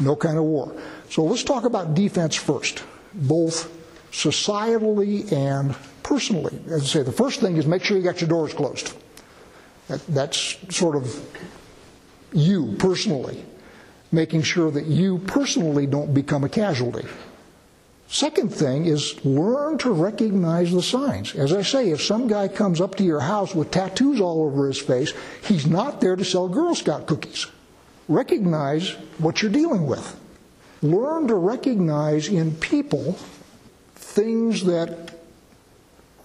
No 0.00 0.16
kind 0.16 0.38
of 0.38 0.44
war. 0.44 0.74
So 1.10 1.24
let's 1.24 1.42
talk 1.42 1.64
about 1.64 1.94
defense 1.94 2.36
first, 2.36 2.84
both 3.12 3.70
societally 4.12 5.30
and 5.32 5.74
personally. 6.02 6.58
As 6.68 6.82
I 6.82 6.86
say, 6.86 7.02
the 7.02 7.12
first 7.12 7.40
thing 7.40 7.56
is 7.56 7.66
make 7.66 7.82
sure 7.82 7.96
you 7.96 8.02
got 8.02 8.20
your 8.20 8.28
doors 8.28 8.54
closed. 8.54 8.94
That, 9.88 10.06
that's 10.06 10.56
sort 10.74 10.96
of 10.96 11.20
you 12.32 12.74
personally, 12.78 13.44
making 14.10 14.42
sure 14.42 14.70
that 14.70 14.86
you 14.86 15.18
personally 15.18 15.86
don't 15.86 16.14
become 16.14 16.44
a 16.44 16.48
casualty. 16.48 17.06
Second 18.08 18.54
thing 18.54 18.86
is 18.86 19.24
learn 19.24 19.78
to 19.78 19.90
recognize 19.90 20.70
the 20.70 20.82
signs. 20.82 21.34
As 21.34 21.52
I 21.52 21.62
say, 21.62 21.90
if 21.90 22.02
some 22.02 22.28
guy 22.28 22.48
comes 22.48 22.80
up 22.80 22.94
to 22.96 23.04
your 23.04 23.20
house 23.20 23.54
with 23.54 23.70
tattoos 23.70 24.20
all 24.20 24.44
over 24.44 24.66
his 24.68 24.78
face, 24.78 25.12
he's 25.42 25.66
not 25.66 26.00
there 26.00 26.16
to 26.16 26.24
sell 26.24 26.48
Girl 26.48 26.74
Scout 26.74 27.06
cookies. 27.06 27.46
Recognize 28.08 28.90
what 29.18 29.42
you're 29.42 29.50
dealing 29.50 29.86
with. 29.86 30.20
Learn 30.82 31.26
to 31.28 31.34
recognize 31.34 32.28
in 32.28 32.54
people 32.56 33.18
things 33.94 34.64
that 34.64 35.14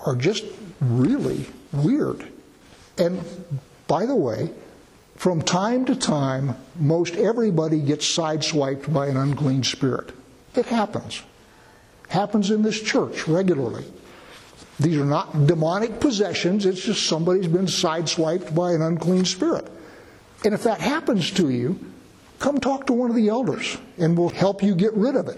are 0.06 0.16
just 0.16 0.46
really 0.82 1.46
weird. 1.72 2.28
And 3.00 3.24
by 3.88 4.06
the 4.06 4.15
way, 4.15 4.51
from 5.15 5.41
time 5.41 5.86
to 5.86 5.96
time, 5.96 6.56
most 6.77 7.15
everybody 7.15 7.79
gets 7.82 8.06
sideswiped 8.06 8.94
by 8.94 9.08
an 9.08 9.18
unclean 9.18 9.63
spirit. 9.63 10.12
It 10.56 10.65
happens. 10.65 11.24
Happens 12.08 12.51
in 12.51 12.62
this 12.62 12.82
church 12.82 13.27
regularly. 13.27 13.86
These 14.79 14.98
are 14.98 15.06
not 15.06 15.46
demonic 15.46 16.00
possessions, 16.00 16.65
it's 16.65 16.82
just 16.82 17.06
somebody's 17.06 17.48
been 17.48 17.65
sideswiped 17.65 18.56
by 18.56 18.72
an 18.72 18.82
unclean 18.82 19.25
spirit. 19.25 19.68
And 20.46 20.53
if 20.53 20.63
that 20.63 20.79
happens 20.79 21.32
to 21.32 21.50
you, 21.50 21.77
come 22.39 22.60
talk 22.60 22.88
to 22.88 22.94
one 22.94 23.10
of 23.10 23.15
the 23.15 23.27
elders 23.27 23.77
and 23.98 24.18
we'll 24.18 24.29
help 24.29 24.63
you 24.63 24.74
get 24.74 24.94
rid 24.94 25.18
of 25.18 25.27
it. 25.27 25.38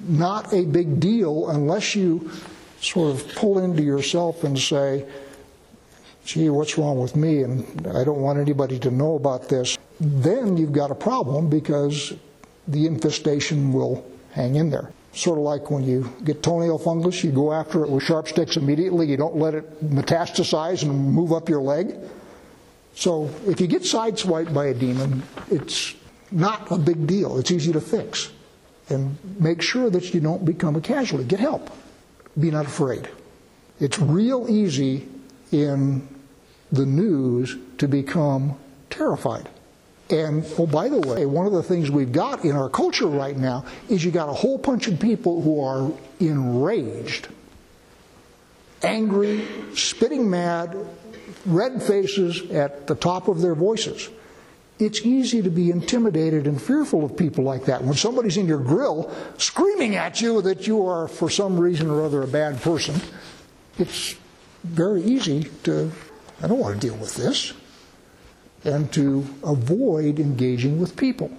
Not 0.00 0.54
a 0.54 0.64
big 0.64 0.98
deal 0.98 1.50
unless 1.50 1.94
you 1.94 2.30
sort 2.80 3.14
of 3.14 3.34
pull 3.34 3.58
into 3.58 3.82
yourself 3.82 4.44
and 4.44 4.58
say, 4.58 5.04
gee, 6.32 6.48
what's 6.50 6.78
wrong 6.78 6.98
with 6.98 7.16
me? 7.16 7.42
And 7.42 7.64
I 7.88 8.04
don't 8.04 8.20
want 8.20 8.38
anybody 8.38 8.78
to 8.80 8.90
know 8.90 9.16
about 9.16 9.48
this. 9.48 9.76
Then 10.00 10.56
you've 10.56 10.72
got 10.72 10.90
a 10.90 10.94
problem 10.94 11.48
because 11.48 12.12
the 12.68 12.86
infestation 12.86 13.72
will 13.72 14.04
hang 14.32 14.54
in 14.54 14.70
there. 14.70 14.92
Sort 15.12 15.38
of 15.38 15.44
like 15.44 15.70
when 15.70 15.82
you 15.82 16.12
get 16.24 16.42
toenail 16.42 16.78
fungus, 16.78 17.24
you 17.24 17.32
go 17.32 17.52
after 17.52 17.84
it 17.84 17.90
with 17.90 18.04
sharp 18.04 18.28
sticks 18.28 18.56
immediately. 18.56 19.08
You 19.08 19.16
don't 19.16 19.36
let 19.36 19.54
it 19.54 19.84
metastasize 19.84 20.82
and 20.82 21.12
move 21.12 21.32
up 21.32 21.48
your 21.48 21.60
leg. 21.60 21.96
So 22.94 23.28
if 23.46 23.60
you 23.60 23.66
get 23.66 23.82
sideswiped 23.82 24.54
by 24.54 24.66
a 24.66 24.74
demon, 24.74 25.24
it's 25.50 25.94
not 26.30 26.70
a 26.70 26.78
big 26.78 27.06
deal. 27.08 27.38
It's 27.38 27.50
easy 27.50 27.72
to 27.72 27.80
fix. 27.80 28.30
And 28.88 29.16
make 29.40 29.62
sure 29.62 29.90
that 29.90 30.14
you 30.14 30.20
don't 30.20 30.44
become 30.44 30.76
a 30.76 30.80
casualty. 30.80 31.24
Get 31.24 31.40
help. 31.40 31.70
Be 32.38 32.50
not 32.50 32.66
afraid. 32.66 33.08
It's 33.80 33.98
real 33.98 34.46
easy 34.48 35.08
in 35.50 36.06
the 36.72 36.86
news 36.86 37.56
to 37.78 37.88
become 37.88 38.56
terrified. 38.90 39.48
And 40.10 40.44
oh, 40.58 40.66
by 40.66 40.88
the 40.88 40.98
way, 40.98 41.24
one 41.24 41.46
of 41.46 41.52
the 41.52 41.62
things 41.62 41.90
we've 41.90 42.12
got 42.12 42.44
in 42.44 42.56
our 42.56 42.68
culture 42.68 43.06
right 43.06 43.36
now 43.36 43.64
is 43.88 44.04
you 44.04 44.10
got 44.10 44.28
a 44.28 44.32
whole 44.32 44.58
bunch 44.58 44.88
of 44.88 44.98
people 44.98 45.40
who 45.40 45.62
are 45.62 45.92
enraged, 46.18 47.28
angry, 48.82 49.46
spitting 49.74 50.28
mad, 50.28 50.76
red 51.46 51.82
faces 51.82 52.50
at 52.50 52.88
the 52.88 52.94
top 52.94 53.28
of 53.28 53.40
their 53.40 53.54
voices. 53.54 54.08
It's 54.80 55.04
easy 55.04 55.42
to 55.42 55.50
be 55.50 55.70
intimidated 55.70 56.46
and 56.46 56.60
fearful 56.60 57.04
of 57.04 57.16
people 57.16 57.44
like 57.44 57.66
that. 57.66 57.84
When 57.84 57.94
somebody's 57.94 58.36
in 58.36 58.46
your 58.46 58.58
grill 58.58 59.14
screaming 59.36 59.94
at 59.94 60.20
you 60.20 60.40
that 60.42 60.66
you 60.66 60.86
are, 60.86 61.06
for 61.06 61.28
some 61.28 61.60
reason 61.60 61.90
or 61.90 62.02
other, 62.02 62.22
a 62.22 62.26
bad 62.26 62.60
person, 62.62 62.96
it's 63.78 64.16
very 64.64 65.02
easy 65.02 65.44
to, 65.64 65.92
I 66.42 66.46
don't 66.46 66.58
want 66.58 66.80
to 66.80 66.86
deal 66.86 66.96
with 66.96 67.14
this, 67.16 67.52
and 68.64 68.92
to 68.92 69.26
avoid 69.44 70.18
engaging 70.18 70.80
with 70.80 70.96
people. 70.96 71.30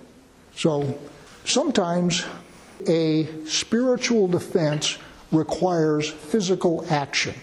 So 0.55 0.99
sometimes 1.45 2.25
a 2.87 3.27
spiritual 3.45 4.27
defense 4.27 4.97
requires 5.31 6.09
physical 6.09 6.85
action. 6.89 7.33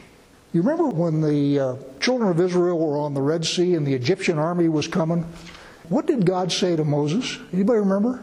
You 0.52 0.62
remember 0.62 0.88
when 0.88 1.20
the 1.20 1.60
uh, 1.60 1.76
children 2.00 2.30
of 2.30 2.40
Israel 2.40 2.78
were 2.78 2.98
on 2.98 3.14
the 3.14 3.20
Red 3.20 3.44
Sea 3.44 3.74
and 3.74 3.86
the 3.86 3.94
Egyptian 3.94 4.38
army 4.38 4.68
was 4.68 4.88
coming? 4.88 5.26
What 5.88 6.06
did 6.06 6.24
God 6.24 6.52
say 6.52 6.76
to 6.76 6.84
Moses? 6.84 7.38
Anybody 7.52 7.80
remember? 7.80 8.22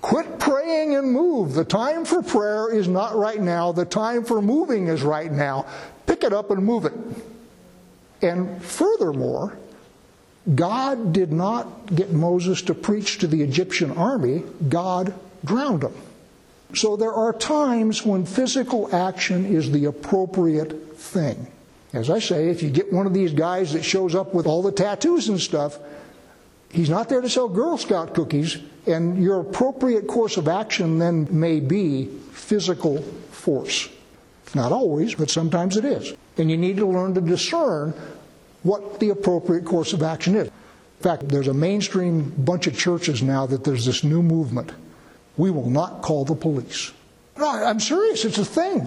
Quit 0.00 0.38
praying 0.38 0.96
and 0.96 1.12
move. 1.12 1.54
The 1.54 1.64
time 1.64 2.04
for 2.04 2.22
prayer 2.22 2.72
is 2.74 2.88
not 2.88 3.14
right 3.14 3.40
now. 3.40 3.70
The 3.72 3.84
time 3.84 4.24
for 4.24 4.42
moving 4.42 4.88
is 4.88 5.02
right 5.02 5.30
now. 5.30 5.66
Pick 6.06 6.24
it 6.24 6.32
up 6.32 6.50
and 6.50 6.64
move 6.64 6.84
it. 6.84 6.92
And 8.22 8.62
furthermore, 8.62 9.58
God 10.54 11.12
did 11.12 11.32
not 11.32 11.94
get 11.94 12.12
Moses 12.12 12.62
to 12.62 12.74
preach 12.74 13.18
to 13.18 13.26
the 13.26 13.42
Egyptian 13.42 13.90
army, 13.92 14.44
God 14.68 15.14
drowned 15.44 15.82
him. 15.82 15.94
So 16.74 16.96
there 16.96 17.12
are 17.12 17.32
times 17.32 18.04
when 18.04 18.24
physical 18.24 18.94
action 18.94 19.44
is 19.44 19.70
the 19.70 19.84
appropriate 19.84 20.96
thing. 20.96 21.46
As 21.92 22.08
I 22.08 22.18
say, 22.18 22.48
if 22.48 22.62
you 22.62 22.70
get 22.70 22.92
one 22.92 23.06
of 23.06 23.12
these 23.12 23.34
guys 23.34 23.74
that 23.74 23.84
shows 23.84 24.14
up 24.14 24.32
with 24.32 24.46
all 24.46 24.62
the 24.62 24.72
tattoos 24.72 25.28
and 25.28 25.38
stuff, 25.38 25.78
he's 26.70 26.88
not 26.88 27.08
there 27.08 27.20
to 27.20 27.28
sell 27.28 27.48
Girl 27.48 27.76
Scout 27.76 28.14
cookies, 28.14 28.56
and 28.86 29.22
your 29.22 29.40
appropriate 29.40 30.06
course 30.06 30.38
of 30.38 30.48
action 30.48 30.98
then 30.98 31.28
may 31.30 31.60
be 31.60 32.06
physical 32.32 33.02
force. 33.30 33.90
Not 34.54 34.72
always, 34.72 35.14
but 35.14 35.28
sometimes 35.28 35.76
it 35.76 35.84
is. 35.84 36.14
And 36.38 36.50
you 36.50 36.56
need 36.56 36.76
to 36.78 36.86
learn 36.86 37.14
to 37.14 37.20
discern 37.20 37.94
what 38.62 39.00
the 39.00 39.10
appropriate 39.10 39.64
course 39.64 39.92
of 39.92 40.02
action 40.02 40.36
is. 40.36 40.48
In 40.48 41.02
fact, 41.02 41.28
there's 41.28 41.48
a 41.48 41.54
mainstream 41.54 42.30
bunch 42.30 42.66
of 42.66 42.78
churches 42.78 43.22
now 43.22 43.44
that 43.46 43.64
there's 43.64 43.84
this 43.84 44.04
new 44.04 44.22
movement. 44.22 44.72
We 45.36 45.50
will 45.50 45.68
not 45.68 46.02
call 46.02 46.24
the 46.24 46.34
police. 46.34 46.92
No, 47.36 47.48
I'm 47.48 47.80
serious, 47.80 48.24
it's 48.24 48.38
a 48.38 48.44
thing. 48.44 48.86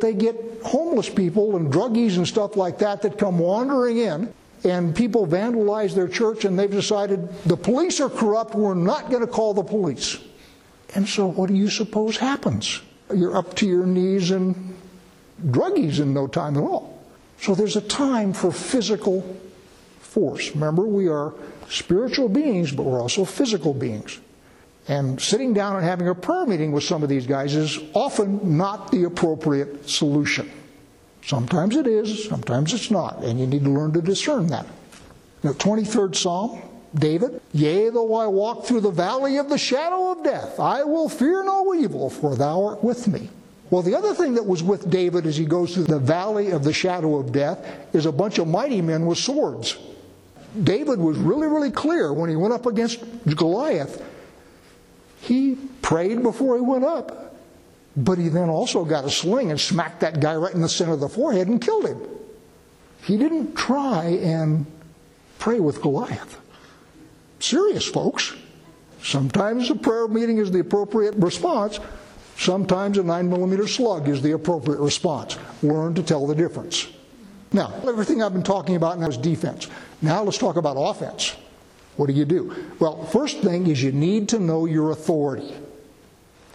They 0.00 0.12
get 0.12 0.36
homeless 0.64 1.08
people 1.08 1.56
and 1.56 1.72
druggies 1.72 2.16
and 2.16 2.26
stuff 2.26 2.56
like 2.56 2.78
that 2.78 3.02
that 3.02 3.18
come 3.18 3.38
wandering 3.38 3.98
in, 3.98 4.32
and 4.64 4.94
people 4.94 5.26
vandalize 5.26 5.94
their 5.94 6.08
church, 6.08 6.44
and 6.44 6.58
they've 6.58 6.70
decided 6.70 7.32
the 7.44 7.56
police 7.56 8.00
are 8.00 8.10
corrupt, 8.10 8.54
we're 8.54 8.74
not 8.74 9.10
going 9.10 9.22
to 9.22 9.26
call 9.26 9.54
the 9.54 9.62
police. 9.62 10.18
And 10.94 11.08
so, 11.08 11.26
what 11.26 11.48
do 11.48 11.54
you 11.54 11.70
suppose 11.70 12.16
happens? 12.16 12.82
You're 13.14 13.36
up 13.36 13.54
to 13.56 13.66
your 13.66 13.86
knees 13.86 14.30
in 14.30 14.76
druggies 15.46 16.00
in 16.00 16.14
no 16.14 16.26
time 16.26 16.56
at 16.56 16.62
all. 16.62 16.98
So 17.40 17.54
there's 17.54 17.76
a 17.76 17.80
time 17.80 18.32
for 18.32 18.52
physical 18.52 19.36
force. 20.00 20.50
Remember, 20.50 20.84
we 20.84 21.08
are 21.08 21.32
spiritual 21.68 22.28
beings, 22.28 22.72
but 22.72 22.82
we're 22.82 23.00
also 23.00 23.24
physical 23.24 23.72
beings. 23.72 24.20
And 24.88 25.20
sitting 25.20 25.54
down 25.54 25.76
and 25.76 25.84
having 25.84 26.08
a 26.08 26.14
prayer 26.14 26.46
meeting 26.46 26.72
with 26.72 26.84
some 26.84 27.02
of 27.02 27.08
these 27.08 27.26
guys 27.26 27.54
is 27.54 27.78
often 27.94 28.56
not 28.56 28.90
the 28.90 29.04
appropriate 29.04 29.88
solution. 29.88 30.50
Sometimes 31.24 31.76
it 31.76 31.86
is, 31.86 32.28
sometimes 32.28 32.72
it's 32.72 32.90
not, 32.90 33.22
and 33.22 33.38
you 33.38 33.46
need 33.46 33.64
to 33.64 33.70
learn 33.70 33.92
to 33.92 34.02
discern 34.02 34.48
that. 34.48 34.66
The 35.42 35.50
23rd 35.50 36.16
Psalm, 36.16 36.60
David, 36.94 37.40
Yea, 37.52 37.90
though 37.90 38.14
I 38.14 38.26
walk 38.26 38.64
through 38.64 38.80
the 38.80 38.90
valley 38.90 39.36
of 39.36 39.48
the 39.48 39.58
shadow 39.58 40.10
of 40.12 40.24
death, 40.24 40.58
I 40.58 40.82
will 40.82 41.08
fear 41.08 41.44
no 41.44 41.72
evil, 41.74 42.10
for 42.10 42.34
thou 42.34 42.64
art 42.64 42.82
with 42.82 43.06
me. 43.06 43.28
Well, 43.70 43.82
the 43.82 43.94
other 43.94 44.14
thing 44.14 44.34
that 44.34 44.44
was 44.44 44.62
with 44.62 44.90
David 44.90 45.26
as 45.26 45.36
he 45.36 45.44
goes 45.44 45.74
through 45.74 45.84
the 45.84 45.98
valley 45.98 46.50
of 46.50 46.64
the 46.64 46.72
shadow 46.72 47.18
of 47.18 47.30
death 47.30 47.64
is 47.94 48.04
a 48.04 48.12
bunch 48.12 48.38
of 48.38 48.48
mighty 48.48 48.82
men 48.82 49.06
with 49.06 49.18
swords. 49.18 49.78
David 50.64 50.98
was 50.98 51.16
really, 51.18 51.46
really 51.46 51.70
clear 51.70 52.12
when 52.12 52.28
he 52.28 52.34
went 52.34 52.52
up 52.52 52.66
against 52.66 53.04
Goliath. 53.36 54.04
He 55.20 55.54
prayed 55.82 56.22
before 56.22 56.56
he 56.56 56.62
went 56.62 56.84
up, 56.84 57.36
but 57.96 58.18
he 58.18 58.28
then 58.28 58.48
also 58.48 58.84
got 58.84 59.04
a 59.04 59.10
sling 59.10 59.50
and 59.50 59.60
smacked 59.60 60.00
that 60.00 60.18
guy 60.18 60.34
right 60.34 60.52
in 60.52 60.60
the 60.60 60.68
center 60.68 60.92
of 60.92 61.00
the 61.00 61.08
forehead 61.08 61.46
and 61.46 61.60
killed 61.60 61.86
him. 61.86 62.00
He 63.04 63.16
didn't 63.16 63.54
try 63.54 64.06
and 64.22 64.66
pray 65.38 65.60
with 65.60 65.80
Goliath. 65.80 66.40
Serious, 67.38 67.86
folks. 67.86 68.34
Sometimes 69.02 69.70
a 69.70 69.76
prayer 69.76 70.08
meeting 70.08 70.38
is 70.38 70.50
the 70.50 70.60
appropriate 70.60 71.14
response. 71.14 71.78
Sometimes 72.40 72.96
a 72.96 73.02
9 73.02 73.28
millimeter 73.28 73.68
slug 73.68 74.08
is 74.08 74.22
the 74.22 74.32
appropriate 74.32 74.80
response. 74.80 75.36
Learn 75.62 75.92
to 75.92 76.02
tell 76.02 76.26
the 76.26 76.34
difference. 76.34 76.88
Now, 77.52 77.74
everything 77.86 78.22
I've 78.22 78.32
been 78.32 78.42
talking 78.42 78.76
about 78.76 78.98
now 78.98 79.08
is 79.08 79.18
defense. 79.18 79.68
Now 80.00 80.22
let's 80.22 80.38
talk 80.38 80.56
about 80.56 80.78
offense. 80.78 81.36
What 81.98 82.06
do 82.06 82.14
you 82.14 82.24
do? 82.24 82.56
Well, 82.78 83.04
first 83.04 83.40
thing 83.40 83.66
is 83.66 83.82
you 83.82 83.92
need 83.92 84.30
to 84.30 84.38
know 84.38 84.64
your 84.64 84.90
authority. 84.90 85.54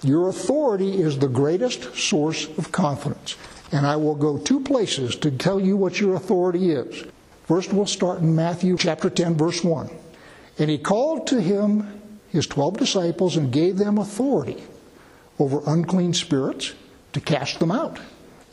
Your 0.01 0.29
authority 0.29 0.99
is 0.99 1.19
the 1.19 1.27
greatest 1.27 1.95
source 1.95 2.47
of 2.57 2.71
confidence. 2.71 3.35
And 3.71 3.85
I 3.85 3.95
will 3.95 4.15
go 4.15 4.39
two 4.39 4.61
places 4.61 5.15
to 5.17 5.29
tell 5.29 5.59
you 5.59 5.77
what 5.77 5.99
your 5.99 6.15
authority 6.15 6.71
is. 6.71 7.05
First, 7.43 7.71
we'll 7.71 7.85
start 7.85 8.21
in 8.21 8.35
Matthew 8.35 8.75
chapter 8.75 9.11
10, 9.11 9.35
verse 9.35 9.63
1. 9.63 9.91
And 10.57 10.67
he 10.71 10.79
called 10.79 11.27
to 11.27 11.39
him 11.39 12.01
his 12.29 12.47
twelve 12.47 12.79
disciples 12.79 13.37
and 13.37 13.53
gave 13.53 13.77
them 13.77 13.99
authority 13.99 14.63
over 15.39 15.61
unclean 15.65 16.13
spirits 16.13 16.73
to 17.13 17.19
cast 17.19 17.59
them 17.59 17.71
out 17.71 17.99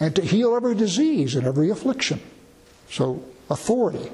and 0.01 0.17
to 0.17 0.23
heal 0.23 0.57
every 0.57 0.75
disease 0.75 1.35
and 1.35 1.47
every 1.47 1.71
affliction. 1.71 2.21
So, 2.91 3.23
authority. 3.49 4.11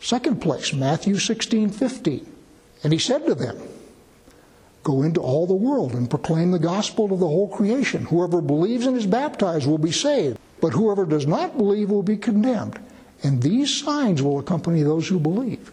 Second 0.00 0.40
place, 0.40 0.72
Matthew 0.72 1.18
16, 1.18 1.70
15. 1.70 2.32
And 2.82 2.92
he 2.92 2.98
said 2.98 3.26
to 3.26 3.34
them, 3.34 3.58
Go 4.82 5.02
into 5.02 5.20
all 5.20 5.46
the 5.46 5.54
world 5.54 5.94
and 5.94 6.08
proclaim 6.08 6.52
the 6.52 6.60
gospel 6.60 7.08
to 7.08 7.16
the 7.16 7.26
whole 7.26 7.48
creation. 7.48 8.04
Whoever 8.04 8.40
believes 8.40 8.86
and 8.86 8.96
is 8.96 9.06
baptized 9.06 9.66
will 9.66 9.78
be 9.78 9.90
saved, 9.90 10.38
but 10.60 10.74
whoever 10.74 11.04
does 11.04 11.26
not 11.26 11.56
believe 11.56 11.90
will 11.90 12.04
be 12.04 12.16
condemned. 12.16 12.78
And 13.22 13.42
these 13.42 13.82
signs 13.82 14.22
will 14.22 14.38
accompany 14.38 14.82
those 14.82 15.08
who 15.08 15.18
believe. 15.18 15.72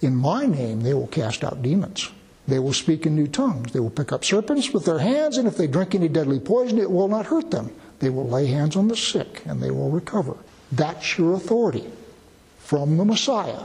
In 0.00 0.14
my 0.14 0.46
name 0.46 0.82
they 0.82 0.94
will 0.94 1.08
cast 1.08 1.42
out 1.42 1.62
demons. 1.62 2.10
They 2.48 2.58
will 2.58 2.72
speak 2.72 3.06
in 3.06 3.16
new 3.16 3.26
tongues. 3.26 3.72
They 3.72 3.80
will 3.80 3.90
pick 3.90 4.12
up 4.12 4.24
serpents 4.24 4.72
with 4.72 4.84
their 4.84 5.00
hands, 5.00 5.36
and 5.36 5.48
if 5.48 5.56
they 5.56 5.66
drink 5.66 5.94
any 5.94 6.08
deadly 6.08 6.38
poison, 6.38 6.78
it 6.78 6.90
will 6.90 7.08
not 7.08 7.26
hurt 7.26 7.50
them. 7.50 7.72
They 7.98 8.10
will 8.10 8.28
lay 8.28 8.46
hands 8.46 8.76
on 8.76 8.88
the 8.88 8.96
sick, 8.96 9.42
and 9.46 9.60
they 9.60 9.70
will 9.70 9.90
recover. 9.90 10.36
That's 10.70 11.18
your 11.18 11.34
authority 11.34 11.84
from 12.58 12.96
the 12.96 13.04
Messiah, 13.04 13.62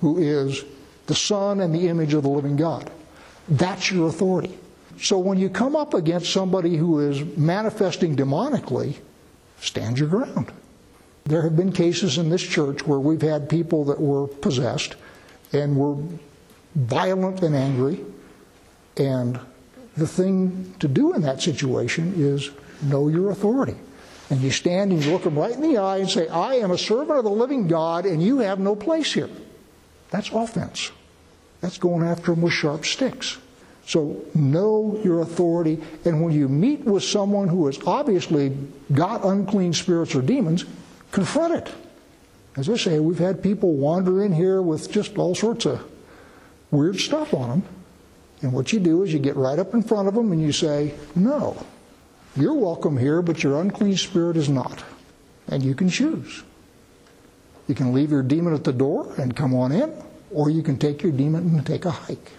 who 0.00 0.18
is 0.18 0.64
the 1.06 1.14
Son 1.14 1.60
and 1.60 1.74
the 1.74 1.88
image 1.88 2.14
of 2.14 2.22
the 2.22 2.28
living 2.28 2.56
God. 2.56 2.90
That's 3.48 3.90
your 3.90 4.08
authority. 4.08 4.58
So 5.00 5.18
when 5.18 5.38
you 5.38 5.48
come 5.48 5.74
up 5.74 5.94
against 5.94 6.32
somebody 6.32 6.76
who 6.76 7.00
is 7.00 7.24
manifesting 7.36 8.14
demonically, 8.14 8.96
stand 9.60 9.98
your 9.98 10.08
ground. 10.08 10.52
There 11.24 11.42
have 11.42 11.56
been 11.56 11.72
cases 11.72 12.18
in 12.18 12.28
this 12.28 12.42
church 12.42 12.86
where 12.86 12.98
we've 12.98 13.22
had 13.22 13.48
people 13.48 13.84
that 13.84 14.00
were 14.00 14.26
possessed 14.26 14.96
and 15.52 15.76
were 15.76 15.96
violent 16.74 17.42
and 17.42 17.54
angry. 17.54 18.04
And 18.96 19.38
the 19.96 20.06
thing 20.06 20.74
to 20.78 20.88
do 20.88 21.14
in 21.14 21.22
that 21.22 21.40
situation 21.40 22.14
is 22.16 22.50
know 22.82 23.08
your 23.08 23.30
authority. 23.30 23.76
And 24.30 24.40
you 24.40 24.50
stand 24.50 24.92
and 24.92 25.04
you 25.04 25.12
look 25.12 25.24
them 25.24 25.38
right 25.38 25.52
in 25.52 25.60
the 25.60 25.76
eye 25.76 25.98
and 25.98 26.08
say, 26.08 26.28
I 26.28 26.54
am 26.54 26.70
a 26.70 26.78
servant 26.78 27.18
of 27.18 27.24
the 27.24 27.30
living 27.30 27.68
God, 27.68 28.06
and 28.06 28.22
you 28.22 28.38
have 28.38 28.58
no 28.58 28.74
place 28.74 29.12
here. 29.12 29.28
That's 30.10 30.30
offense. 30.30 30.90
That's 31.60 31.78
going 31.78 32.02
after 32.02 32.32
them 32.32 32.42
with 32.42 32.52
sharp 32.52 32.86
sticks. 32.86 33.38
So 33.86 34.24
know 34.34 34.98
your 35.04 35.20
authority, 35.20 35.82
and 36.04 36.22
when 36.22 36.32
you 36.32 36.48
meet 36.48 36.80
with 36.84 37.02
someone 37.02 37.48
who 37.48 37.66
has 37.66 37.78
obviously 37.86 38.56
got 38.92 39.24
unclean 39.24 39.72
spirits 39.72 40.14
or 40.14 40.22
demons, 40.22 40.64
confront 41.10 41.54
it. 41.54 41.74
As 42.56 42.70
I 42.70 42.76
say, 42.76 42.98
we've 43.00 43.18
had 43.18 43.42
people 43.42 43.74
wander 43.74 44.24
in 44.24 44.32
here 44.32 44.62
with 44.62 44.90
just 44.90 45.18
all 45.18 45.34
sorts 45.34 45.66
of 45.66 45.84
weird 46.72 46.98
stuff 46.98 47.32
on 47.32 47.48
them. 47.48 47.62
And 48.40 48.52
what 48.52 48.72
you 48.72 48.80
do 48.80 49.04
is 49.04 49.12
you 49.12 49.20
get 49.20 49.36
right 49.36 49.60
up 49.60 49.72
in 49.72 49.84
front 49.84 50.08
of 50.08 50.14
them 50.14 50.32
and 50.32 50.42
you 50.42 50.50
say, 50.50 50.94
No, 51.14 51.64
you're 52.34 52.54
welcome 52.54 52.96
here, 52.96 53.22
but 53.22 53.44
your 53.44 53.60
unclean 53.60 53.96
spirit 53.96 54.36
is 54.36 54.48
not. 54.48 54.82
And 55.46 55.62
you 55.62 55.76
can 55.76 55.88
choose. 55.88 56.42
You 57.68 57.76
can 57.76 57.92
leave 57.92 58.10
your 58.10 58.24
demon 58.24 58.52
at 58.52 58.64
the 58.64 58.72
door 58.72 59.14
and 59.18 59.36
come 59.36 59.54
on 59.54 59.70
in, 59.70 59.94
or 60.32 60.50
you 60.50 60.64
can 60.64 60.76
take 60.76 61.02
your 61.04 61.12
demon 61.12 61.54
and 61.54 61.64
take 61.64 61.84
a 61.84 61.90
hike. 61.92 62.32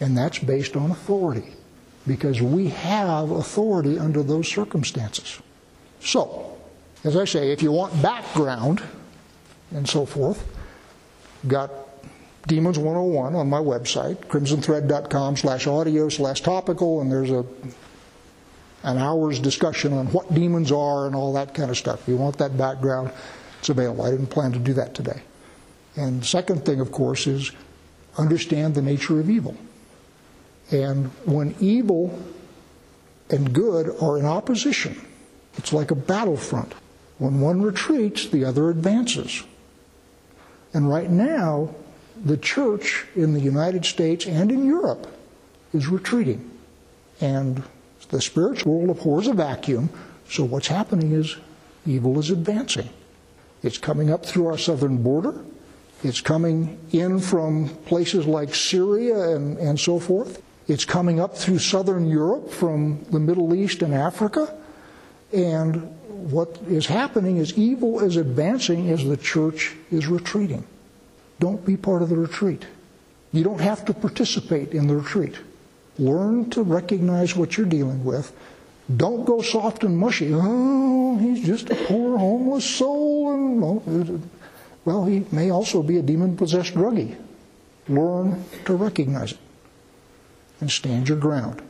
And 0.00 0.18
that's 0.18 0.38
based 0.38 0.76
on 0.76 0.90
authority, 0.90 1.54
because 2.06 2.42
we 2.42 2.68
have 2.68 3.30
authority 3.30 3.98
under 3.98 4.22
those 4.22 4.46
circumstances. 4.46 5.40
So, 6.00 6.58
as 7.02 7.16
I 7.16 7.24
say, 7.24 7.52
if 7.52 7.62
you 7.62 7.72
want 7.72 8.02
background, 8.02 8.82
and 9.72 9.88
so 9.88 10.06
forth. 10.06 10.44
Got 11.46 11.70
Demons 12.46 12.78
101 12.78 13.34
on 13.34 13.50
my 13.50 13.58
website, 13.58 14.16
crimsonthread.com 14.26 15.36
slash 15.36 15.66
audio 15.66 16.08
slash 16.08 16.40
topical, 16.42 17.00
and 17.00 17.10
there's 17.10 17.30
a 17.30 17.44
an 18.84 18.98
hour's 18.98 19.40
discussion 19.40 19.92
on 19.92 20.06
what 20.12 20.32
demons 20.32 20.70
are 20.70 21.06
and 21.06 21.16
all 21.16 21.32
that 21.32 21.54
kind 21.54 21.70
of 21.70 21.76
stuff. 21.76 22.02
If 22.02 22.08
you 22.08 22.16
want 22.16 22.38
that 22.38 22.56
background, 22.56 23.10
it's 23.58 23.68
available. 23.68 24.04
I 24.04 24.12
didn't 24.12 24.28
plan 24.28 24.52
to 24.52 24.60
do 24.60 24.74
that 24.74 24.94
today. 24.94 25.22
And 25.96 26.22
the 26.22 26.26
second 26.26 26.64
thing, 26.64 26.80
of 26.80 26.92
course, 26.92 27.26
is 27.26 27.50
understand 28.16 28.76
the 28.76 28.82
nature 28.82 29.18
of 29.18 29.28
evil. 29.28 29.56
And 30.70 31.06
when 31.24 31.56
evil 31.58 32.16
and 33.28 33.52
good 33.52 33.90
are 34.00 34.18
in 34.18 34.24
opposition, 34.24 35.04
it's 35.56 35.72
like 35.72 35.90
a 35.90 35.96
battlefront. 35.96 36.74
When 37.18 37.40
one 37.40 37.62
retreats, 37.62 38.28
the 38.28 38.44
other 38.44 38.70
advances. 38.70 39.42
And 40.72 40.88
right 40.88 41.10
now, 41.10 41.74
the 42.24 42.36
church 42.36 43.06
in 43.14 43.34
the 43.34 43.40
United 43.40 43.84
States 43.84 44.26
and 44.26 44.50
in 44.50 44.64
Europe 44.64 45.06
is 45.72 45.88
retreating. 45.88 46.50
And 47.20 47.62
the 48.10 48.20
spiritual 48.20 48.78
world 48.78 48.90
abhors 48.90 49.26
a 49.26 49.32
vacuum, 49.32 49.90
so 50.28 50.44
what's 50.44 50.68
happening 50.68 51.12
is 51.12 51.36
evil 51.86 52.18
is 52.18 52.30
advancing. 52.30 52.88
It's 53.62 53.78
coming 53.78 54.10
up 54.10 54.24
through 54.24 54.46
our 54.46 54.58
southern 54.58 55.02
border. 55.02 55.34
It's 56.02 56.20
coming 56.20 56.78
in 56.92 57.20
from 57.20 57.68
places 57.86 58.26
like 58.26 58.54
Syria 58.54 59.34
and, 59.34 59.56
and 59.58 59.80
so 59.80 59.98
forth. 59.98 60.42
It's 60.68 60.84
coming 60.84 61.20
up 61.20 61.36
through 61.36 61.60
southern 61.60 62.08
Europe 62.08 62.50
from 62.50 63.04
the 63.10 63.20
Middle 63.20 63.54
East 63.54 63.82
and 63.82 63.94
Africa. 63.94 64.54
And 65.32 65.96
what 66.08 66.58
is 66.68 66.86
happening 66.86 67.38
is 67.38 67.56
evil 67.56 68.00
is 68.00 68.16
advancing 68.16 68.90
as 68.90 69.04
the 69.04 69.16
church 69.16 69.74
is 69.90 70.06
retreating. 70.06 70.64
Don't 71.38 71.64
be 71.64 71.76
part 71.76 72.02
of 72.02 72.08
the 72.08 72.16
retreat. 72.16 72.66
You 73.32 73.44
don't 73.44 73.60
have 73.60 73.84
to 73.86 73.94
participate 73.94 74.72
in 74.72 74.86
the 74.86 74.96
retreat. 74.96 75.36
Learn 75.98 76.50
to 76.50 76.62
recognize 76.62 77.36
what 77.36 77.56
you're 77.56 77.66
dealing 77.66 78.04
with. 78.04 78.32
Don't 78.94 79.24
go 79.24 79.42
soft 79.42 79.82
and 79.82 79.98
mushy. 79.98 80.30
Oh, 80.32 81.18
he's 81.18 81.44
just 81.44 81.70
a 81.70 81.74
poor 81.74 82.18
homeless 82.18 82.64
soul. 82.64 83.80
And, 83.86 84.30
well, 84.84 85.04
he 85.04 85.26
may 85.32 85.50
also 85.50 85.82
be 85.82 85.98
a 85.98 86.02
demon 86.02 86.36
possessed 86.36 86.74
druggie. 86.74 87.16
Learn 87.88 88.44
to 88.64 88.74
recognize 88.74 89.32
it 89.32 89.38
and 90.60 90.70
stand 90.70 91.08
your 91.08 91.18
ground. 91.18 91.62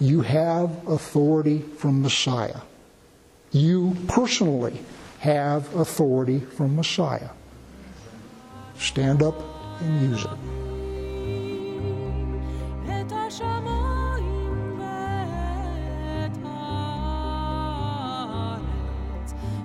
You 0.00 0.22
have 0.22 0.88
authority 0.88 1.60
from 1.60 2.02
Messiah. 2.02 2.60
You 3.52 3.96
personally 4.08 4.80
have 5.20 5.74
authority 5.76 6.40
from 6.40 6.74
Messiah. 6.74 7.30
Stand 8.82 9.22
up 9.22 9.36
and 9.80 10.10
use 10.10 10.24
it. 10.24 10.61